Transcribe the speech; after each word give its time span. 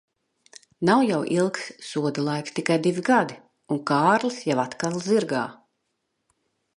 Nav 0.87 1.01
jau 1.07 1.17
ilgs 1.35 1.67
soda 1.89 2.23
laiks, 2.29 2.55
tikai 2.61 2.79
divi 2.87 3.03
gadi, 3.11 3.37
un 3.77 3.83
Kārlis 3.91 4.43
jau 4.49 4.57
atkal 4.67 5.01
zirgā. 5.09 5.43